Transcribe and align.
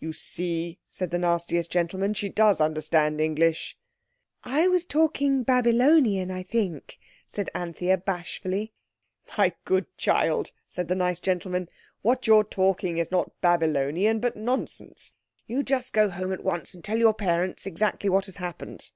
"You 0.00 0.12
see," 0.12 0.80
said 0.90 1.12
the 1.12 1.20
nastiest 1.20 1.70
gentleman, 1.70 2.12
"she 2.12 2.28
does 2.28 2.60
understand 2.60 3.20
English." 3.20 3.78
"I 4.42 4.66
was 4.66 4.84
talking 4.84 5.44
Babylonian, 5.44 6.32
I 6.32 6.42
think," 6.42 6.98
said 7.28 7.48
Anthea 7.54 7.98
bashfully. 7.98 8.72
"My 9.38 9.54
good 9.64 9.86
child," 9.96 10.50
said 10.68 10.88
the 10.88 10.96
nice 10.96 11.20
gentleman, 11.20 11.68
"what 12.02 12.26
you're 12.26 12.42
talking 12.42 12.98
is 12.98 13.12
not 13.12 13.40
Babylonian, 13.40 14.18
but 14.18 14.34
nonsense. 14.36 15.14
You 15.46 15.62
just 15.62 15.92
go 15.92 16.10
home 16.10 16.32
at 16.32 16.42
once, 16.42 16.74
and 16.74 16.82
tell 16.82 16.98
your 16.98 17.14
parents 17.14 17.64
exactly 17.64 18.10
what 18.10 18.26
has 18.26 18.38
happened." 18.38 18.90